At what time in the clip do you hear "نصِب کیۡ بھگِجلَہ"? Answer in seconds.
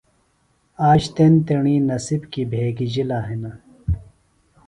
1.89-3.19